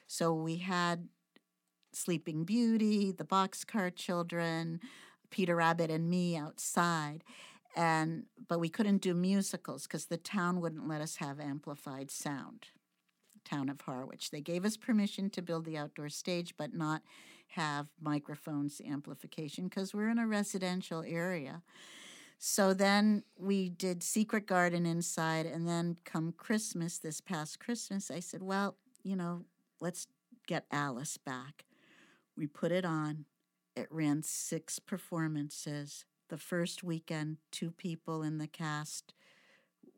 [0.06, 1.08] So we had
[1.92, 4.80] Sleeping Beauty, the Boxcar Children,
[5.30, 7.24] Peter Rabbit, and me outside.
[7.74, 12.68] And but we couldn't do musicals because the town wouldn't let us have amplified sound
[13.46, 14.30] town of Harwich.
[14.30, 17.02] They gave us permission to build the outdoor stage, but not
[17.50, 21.62] have microphones amplification because we're in a residential area.
[22.38, 28.20] So then we did Secret Garden inside, and then come Christmas, this past Christmas, I
[28.20, 29.44] said, well, you know,
[29.80, 30.06] let's
[30.46, 31.64] get Alice back.
[32.36, 33.24] We put it on.
[33.74, 36.04] It ran six performances.
[36.28, 39.12] The first weekend, two people in the cast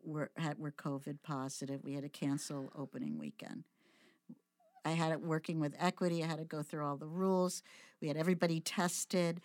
[0.04, 1.82] were had were COVID positive.
[1.82, 3.64] We had to cancel opening weekend.
[4.84, 6.22] I had it working with equity.
[6.22, 7.62] I had to go through all the rules.
[8.00, 9.40] We had everybody tested.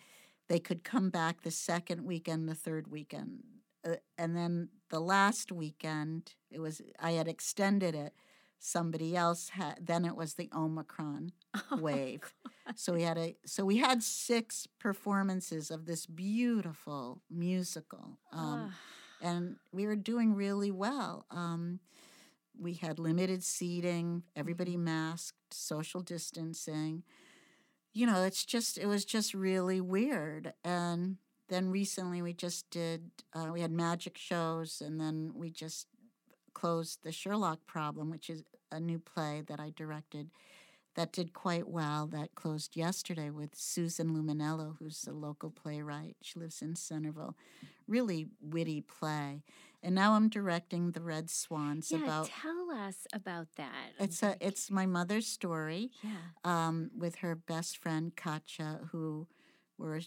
[0.48, 3.42] They could come back the second weekend, the third weekend,
[3.86, 6.34] uh, and then the last weekend.
[6.50, 8.14] It was I had extended it.
[8.66, 9.86] Somebody else had.
[9.86, 11.32] Then it was the Omicron
[11.78, 12.32] wave.
[12.76, 18.18] So we had a so we had six performances of this beautiful musical.
[18.32, 18.74] Um, Ah,
[19.20, 21.26] and we were doing really well.
[21.30, 21.80] Um,
[22.58, 27.02] we had limited seating, everybody masked, social distancing.
[27.92, 30.54] You know, it's just it was just really weird.
[30.64, 31.16] And
[31.48, 35.86] then recently we just did, uh, we had magic shows, and then we just
[36.54, 38.42] closed The Sherlock Problem, which is
[38.74, 40.30] a new play that I directed
[40.94, 42.06] that did quite well.
[42.06, 46.16] That closed yesterday with Susan Luminello, who's a local playwright.
[46.22, 47.36] She lives in Centerville.
[47.86, 49.42] Really witty play.
[49.82, 53.92] And now I'm directing The Red Swans Yeah, about tell us about that.
[53.98, 56.10] It's a it's my mother's story yeah.
[56.44, 59.26] um, with her best friend Katja, who
[59.76, 60.00] were,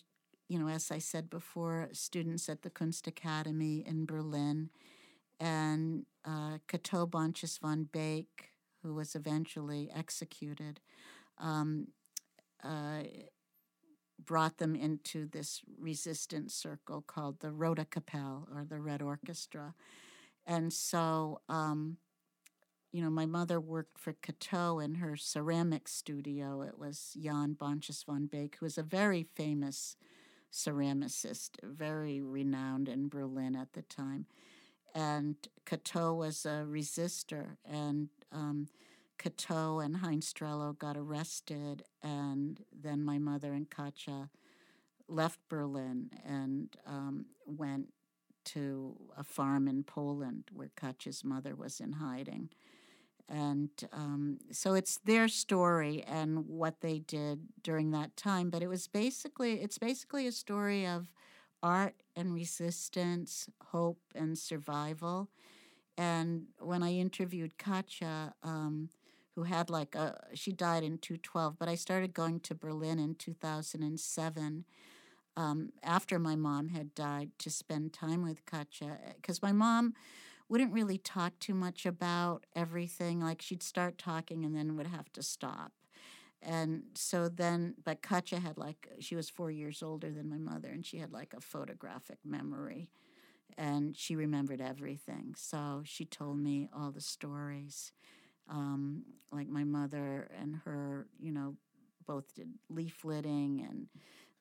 [0.47, 4.71] you know, as I said before, students at the Kunstakademie in Berlin,
[5.39, 8.49] and uh, Bontjes van Beek,
[8.87, 10.79] who was eventually executed,
[11.37, 11.87] um,
[12.63, 13.03] uh,
[14.25, 19.75] brought them into this resistance circle called the Rote Kapelle or the Red Orchestra.
[20.45, 21.97] And so, um,
[22.93, 26.61] you know, my mother worked for Cato in her ceramic studio.
[26.61, 29.97] It was Jan Bontjes van Beek, who was a very famous
[30.51, 34.27] ceramicist, very renowned in Berlin at the time.
[34.95, 38.67] And Cato was a resistor, and um,
[39.17, 44.29] Cato and Heinz Strelow got arrested, and then my mother and Katja
[45.07, 47.93] left Berlin and um, went
[48.45, 52.49] to a farm in Poland where Katja's mother was in hiding.
[53.29, 58.49] And um, so it's their story and what they did during that time.
[58.49, 61.11] But it was basically, it's basically a story of
[61.61, 65.29] art and resistance, hope and survival.
[65.97, 68.89] And when I interviewed Katja, um,
[69.35, 73.15] who had like a, she died in 2012, but I started going to Berlin in
[73.15, 74.65] 2007
[75.35, 78.97] um, after my mom had died to spend time with Katja.
[79.15, 79.93] Because my mom
[80.49, 83.19] wouldn't really talk too much about everything.
[83.19, 85.71] Like she'd start talking and then would have to stop.
[86.41, 90.69] And so then, but Katja had like, she was four years older than my mother,
[90.69, 92.89] and she had like a photographic memory.
[93.57, 95.33] And she remembered everything.
[95.37, 97.91] So she told me all the stories.
[98.49, 101.55] Um, like my mother and her, you know,
[102.05, 103.87] both did leafleting, and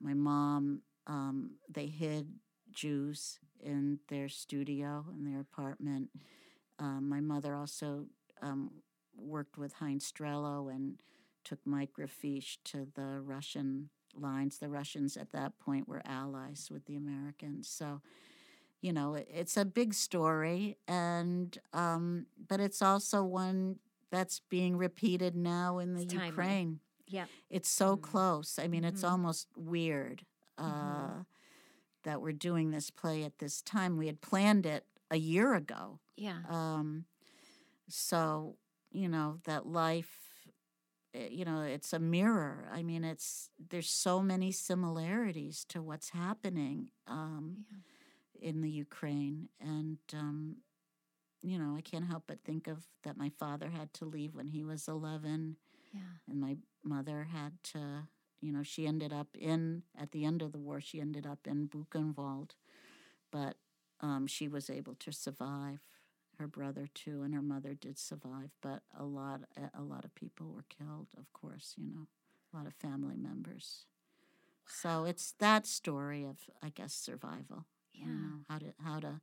[0.01, 2.29] my mom, um, they hid
[2.73, 6.11] Jews in their studio, in their apartment.
[6.79, 8.07] Um, my mother also
[8.42, 8.71] um,
[9.16, 11.01] worked with Heinz Strelow and
[11.45, 14.59] took microfiche to the Russian lines.
[14.59, 17.69] The Russians at that point were allies with the Americans.
[17.69, 18.01] So,
[18.87, 23.77] you know, it's a big story, and um, but it's also one
[24.11, 26.14] that's being repeated now in the It's.
[26.14, 26.81] Ukraine.
[27.09, 28.03] Yeah, It's so Mm.
[28.03, 28.59] close.
[28.59, 29.11] I mean, it's Mhm.
[29.12, 30.27] almost weird
[30.59, 31.27] uh, Mhm.
[32.05, 33.96] that we're doing this play at this time.
[33.96, 36.01] We had planned it a year ago.
[36.16, 36.38] Yeah.
[36.49, 37.07] Um,
[37.88, 38.57] so,
[38.92, 40.46] you know, that life,
[41.14, 42.68] eh, you know, it's a mirror.
[42.72, 47.79] I mean, it's, there's so many similarities to what's happening um, yeah.
[48.40, 49.49] In the Ukraine.
[49.61, 50.57] And, um,
[51.42, 54.49] you know, I can't help but think of that my father had to leave when
[54.49, 55.57] he was 11
[55.92, 56.01] Yeah.
[56.29, 58.09] and my mother had to
[58.40, 61.46] you know she ended up in at the end of the war she ended up
[61.46, 62.53] in buchenwald.
[63.31, 63.57] But
[64.01, 65.81] um, she was able to survive.
[66.38, 69.40] Her brother too and her mother did survive but a lot
[69.75, 72.07] a lot of people were killed of course you know
[72.53, 73.87] a lot of family members.
[74.68, 77.66] So it's that story of i guess survival
[77.99, 78.07] Yeah.
[78.07, 79.21] you know how to how to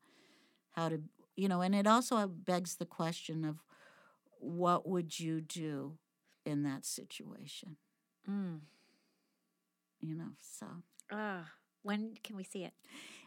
[0.72, 1.02] how to
[1.36, 3.58] you know and it also begs the question of
[4.40, 5.98] what would you do
[6.46, 7.78] in that situation
[8.30, 8.60] Mm.
[10.02, 10.66] you know so
[11.12, 11.46] Ah,
[11.84, 12.74] when can we see it?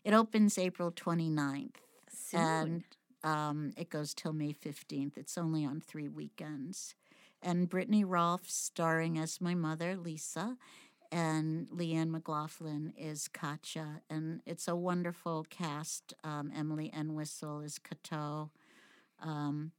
[0.04, 1.76] it opens april 29th
[2.10, 2.40] Soon.
[2.40, 2.82] and
[3.24, 6.94] um, it goes till may 15th it's only on three weekends
[7.42, 10.56] and brittany rolfe starring as my mother lisa
[11.12, 16.14] and leanne mclaughlin is katja and it's a wonderful cast.
[16.24, 18.50] Um, emily Entwistle is cato
[19.22, 19.72] um,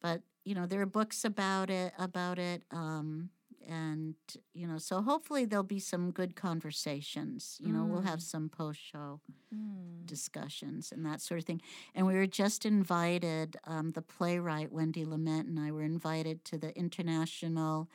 [0.00, 3.30] but you know there are books about it about it um,
[3.68, 4.14] and
[4.54, 7.58] you know so hopefully there'll be some good conversations.
[7.60, 9.20] You know we'll have some post show
[9.54, 10.06] Mm.
[10.06, 11.60] discussions and that sort of thing.
[11.94, 16.56] And we were just invited um, the playwright wendy lement and i were invited to
[16.56, 17.88] the international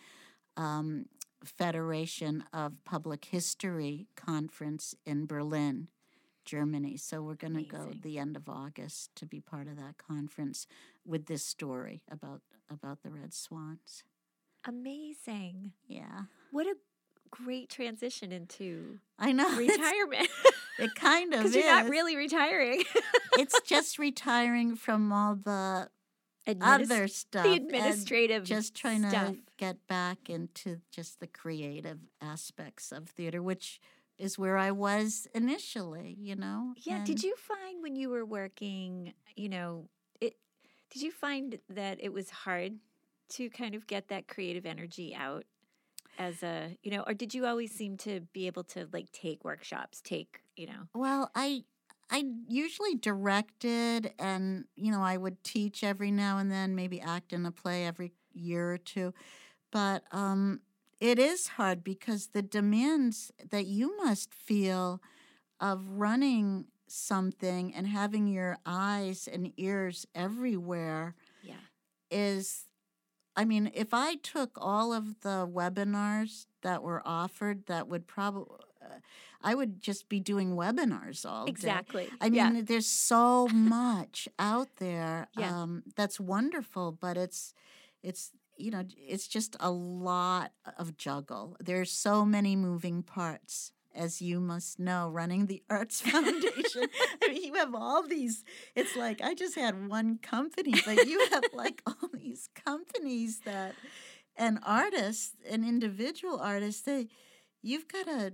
[0.56, 1.06] um,
[1.44, 5.88] federation of public history conference in berlin
[6.46, 9.98] germany so we're going to go the end of august to be part of that
[9.98, 10.66] conference
[11.06, 14.04] with this story about about the red swans
[14.68, 15.72] Amazing.
[15.88, 16.76] yeah What a
[17.30, 20.28] great transition into i know retirement.
[20.80, 22.84] it kind of Because is you're not really retiring.
[23.34, 25.90] it's just retiring from all the
[26.48, 29.34] Adminis- other stuff the and administrative just trying stuff.
[29.34, 33.80] to get back into just the creative aspects of theater which
[34.18, 36.74] is where I was initially, you know.
[36.78, 37.04] Yeah.
[37.04, 39.90] Did you find when you were working, you know,
[40.20, 40.36] it
[40.90, 42.80] did you find that it was hard
[43.30, 45.44] to kind of get that creative energy out
[46.18, 49.44] as a, you know, or did you always seem to be able to like take
[49.46, 50.88] workshops, take, you know?
[50.96, 51.64] Well, I
[52.10, 57.34] I usually directed and you know, I would teach every now and then, maybe act
[57.34, 59.14] in a play every year or two.
[59.72, 60.62] But um
[61.00, 65.02] it is hard because the demands that you must feel
[65.60, 71.60] of running something and having your eyes and ears everywhere Yeah.
[72.12, 72.66] is
[73.36, 78.58] I mean, if I took all of the webinars that were offered, that would probably,
[79.42, 81.52] I would just be doing webinars all day.
[81.52, 82.10] Exactly.
[82.20, 82.62] I mean, yeah.
[82.64, 85.62] there's so much out there Yeah.
[85.62, 87.54] um, that's wonderful, but it's,
[88.02, 91.56] it's, you know, it's just a lot of juggle.
[91.60, 96.88] There's so many moving parts, as you must know, running the Arts Foundation.
[97.24, 98.44] I mean, you have all these.
[98.76, 103.76] It's like I just had one company, but you have like all these companies that,
[104.36, 106.82] and artists and individual artists.
[106.82, 107.08] They,
[107.62, 108.34] you've got to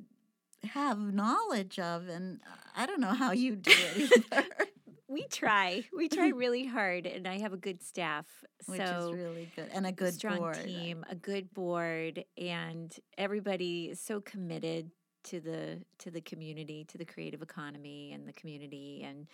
[0.65, 2.39] have knowledge of, and
[2.75, 4.47] I don't know how you do it either.
[5.13, 5.83] we try.
[5.95, 8.25] We try really hard and I have a good staff.
[8.65, 10.63] Which so is really good and a good strong board.
[10.63, 14.89] team, a good board, and everybody is so committed
[15.25, 19.27] to the to the community, to the creative economy and the community, and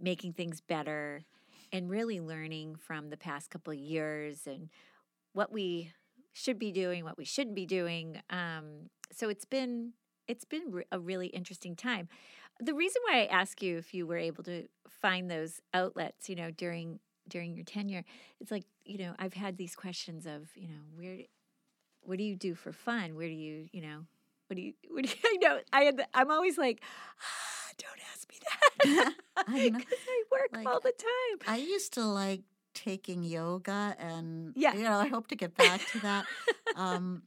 [0.00, 1.24] making things better,
[1.72, 4.68] and really learning from the past couple of years and
[5.32, 5.92] what we
[6.32, 8.20] should be doing, what we shouldn't be doing.
[8.30, 9.92] Um, so it's been
[10.28, 12.08] it's been re- a really interesting time.
[12.60, 16.36] The reason why I ask you if you were able to find those outlets, you
[16.36, 18.04] know, during during your tenure,
[18.40, 21.18] it's like you know I've had these questions of you know where,
[22.02, 23.14] what do you do for fun?
[23.14, 24.06] Where do you you know
[24.48, 26.80] what do you what do you I know I had the- I'm always like
[27.20, 28.36] ah, don't ask me
[28.84, 29.14] that
[29.48, 29.78] I know.
[29.78, 31.38] because I work Like, all the time.
[31.48, 32.42] I used to like
[32.74, 34.74] taking yoga, and Yeah.
[34.74, 36.26] you know, I hope to get back to that.
[36.76, 37.22] um,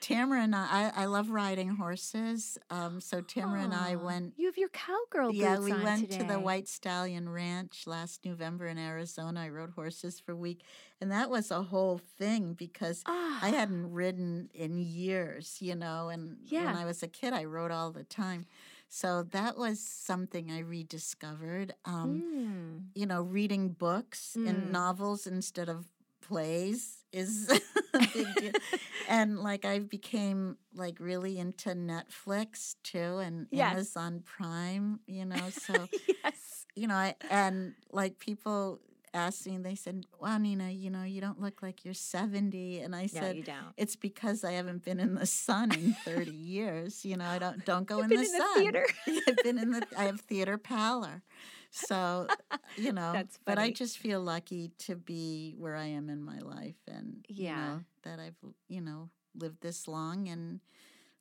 [0.00, 2.58] Tamara and I, I, I love riding horses.
[2.70, 4.34] Um, so Tamara and I went.
[4.36, 8.78] You have your cowgirl Yeah, we went to the White Stallion Ranch last November in
[8.78, 9.40] Arizona.
[9.42, 10.62] I rode horses for a week,
[11.00, 16.08] and that was a whole thing because Ah, I hadn't ridden in years, you know,
[16.08, 16.64] and Yeah.
[16.64, 18.46] when I was a kid, I rode all the time.
[18.88, 21.74] So that was something I rediscovered.
[21.84, 22.98] Um, mm.
[22.98, 24.48] you know, reading books Mm.
[24.48, 25.86] and novels instead of
[26.20, 27.48] plays is
[27.94, 28.52] a big deal.
[29.08, 33.72] and like I became like really into Netflix too and Yes.
[33.72, 35.88] Amazon Prime, you know, so
[36.24, 36.66] yes.
[36.74, 38.80] you know, I, and like people
[39.12, 42.80] asked me, they said, Well, Nina, you know, you don't look like you're 70.
[42.80, 43.72] And I No, said, you don't.
[43.76, 47.04] It's because I haven't been in the sun in 30 years.
[47.04, 48.62] You know, I don't don't go You've in been the in the sun.
[48.62, 48.86] theater.
[49.28, 51.22] I've been in the I have theater pallor.
[51.70, 52.30] So,
[52.76, 56.38] you know, That's but I just feel lucky to be where I am in my
[56.38, 57.56] life and you Yeah.
[57.56, 58.36] know, that I've,
[58.68, 60.60] you know, lived this long and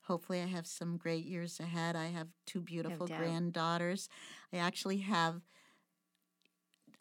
[0.02, 1.96] hopefully I have some great years ahead.
[1.96, 3.18] I have two beautiful doubt.
[3.18, 4.10] granddaughters.
[4.54, 5.42] I actually have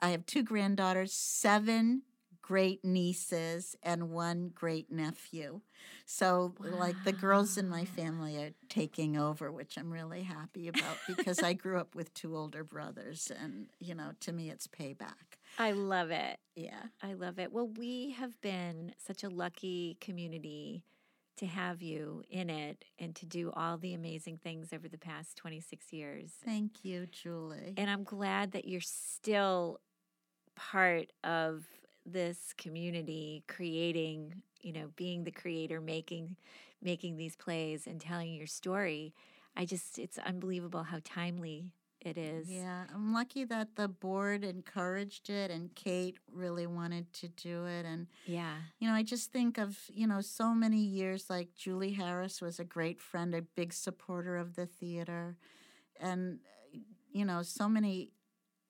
[0.01, 2.03] I have two granddaughters, seven
[2.49, 5.61] great nieces and one great nephew.
[6.07, 10.97] So like the girls in my family are taking over, which I'm really happy about
[11.07, 15.37] because I grew up with two older brothers and you know, to me it's payback.
[15.59, 16.39] I love it.
[16.57, 16.85] Yeah.
[17.03, 17.53] I love it.
[17.53, 20.87] Well, we have been such a lucky community
[21.37, 25.37] to have you in it and to do all the amazing things over the past
[25.37, 26.31] 26 years.
[26.43, 27.75] Thank you, Julie.
[27.77, 29.81] And I'm glad that you're still
[30.57, 31.65] part of
[32.09, 36.37] this community creating, you know, being the creator, making
[36.83, 39.15] making these plays and telling your story.
[39.57, 42.49] I just it's unbelievable how timely it is.
[42.49, 47.85] Yeah, I'm lucky that the board encouraged it and Kate really wanted to do it
[47.85, 48.55] and Yeah.
[48.79, 52.61] you know, I just think of, you know, so many years like Julie Harris was
[52.61, 55.37] a great friend, a big supporter of the theater.
[56.01, 56.39] And,
[57.11, 58.11] you know, so many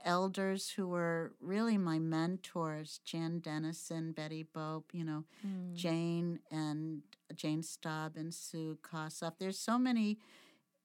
[0.05, 5.75] elders who were really my mentors Jan Dennison, Betty Bobp, you know, Mm.
[5.75, 7.03] Jane and
[7.35, 9.39] Jane Staub and Sue Kossoff.
[9.39, 10.19] There's so many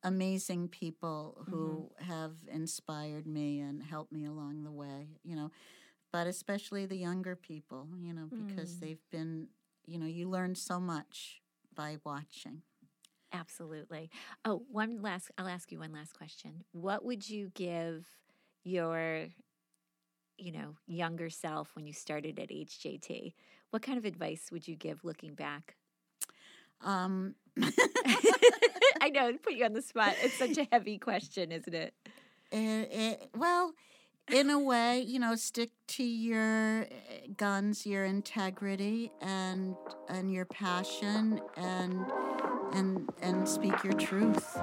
[0.04, 5.52] amazing people who have inspired me and helped me along the way, you know,
[6.12, 8.80] but especially the younger people, you know, because Mm.
[8.80, 9.48] they've been,
[9.86, 11.42] you know, you learn so much
[11.74, 12.62] by watching.
[13.32, 14.10] Absolutely.
[14.46, 16.64] Oh, one last I'll ask you one last question.
[16.72, 18.08] What would you give
[18.64, 19.28] your
[20.38, 23.34] you know, younger self when you started at HJT?
[23.70, 25.76] What kind of advice would you give looking back?
[26.82, 27.36] Um,
[29.02, 30.16] I know, put you on the spot.
[30.22, 31.94] It's such a heavy question, isn't it?
[32.52, 33.74] it, it, well,
[34.32, 39.76] in a way, you know, stick to your eh, guns, your integrity, and
[40.08, 42.06] and your passion, and
[42.74, 44.58] and and speak your truth.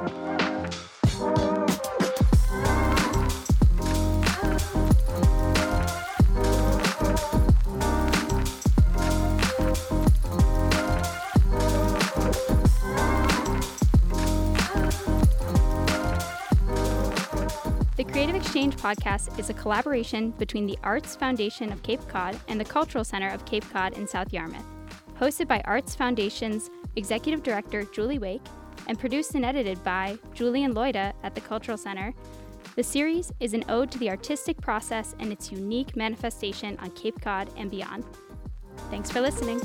[18.81, 23.29] Podcast is a collaboration between the Arts Foundation of Cape Cod and the Cultural Center
[23.29, 24.65] of Cape Cod in South Yarmouth.
[25.19, 28.43] Hosted by Arts Foundation's Executive Director Julie Wake
[28.87, 32.15] and produced and edited by Julian Loida at the Cultural Center,
[32.75, 37.21] the series is an ode to the artistic process and its unique manifestation on Cape
[37.21, 38.05] Cod and beyond.
[38.91, 39.61] Thanks for listening.